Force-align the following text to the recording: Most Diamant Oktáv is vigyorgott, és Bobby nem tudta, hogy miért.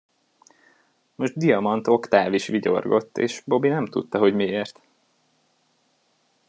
Most 1.15 1.37
Diamant 1.37 1.87
Oktáv 1.87 2.33
is 2.33 2.47
vigyorgott, 2.47 3.17
és 3.17 3.41
Bobby 3.45 3.67
nem 3.67 3.85
tudta, 3.85 4.17
hogy 4.19 4.33
miért. 4.33 4.81